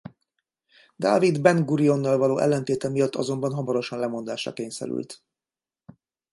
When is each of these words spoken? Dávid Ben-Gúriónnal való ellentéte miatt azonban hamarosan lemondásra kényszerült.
Dávid 0.95 1.39
Ben-Gúriónnal 1.41 2.17
való 2.17 2.37
ellentéte 2.37 2.89
miatt 2.89 3.15
azonban 3.15 3.53
hamarosan 3.53 3.99
lemondásra 3.99 4.53
kényszerült. 4.53 5.23